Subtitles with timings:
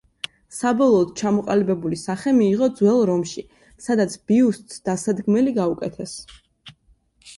[0.59, 3.45] საბოლოოდ ჩამოყალიბებული სახე მიიღო ძველ რომში,
[3.89, 6.17] სადაც ბიუსტს დასადგმელი გაუკეთეს.